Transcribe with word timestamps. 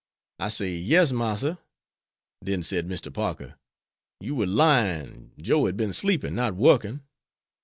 I 0.39 0.49
say 0.49 0.77
"Yes, 0.77 1.11
Massa."' 1.11 1.59
Then 2.41 2.63
said 2.63 2.87
Mr. 2.87 3.13
Parker, 3.13 3.53
'You 4.19 4.33
were 4.33 4.47
lying, 4.47 5.31
Joe 5.39 5.67
had 5.67 5.77
been 5.77 5.93
sleeping, 5.93 6.33
not 6.33 6.55
working.' 6.55 7.01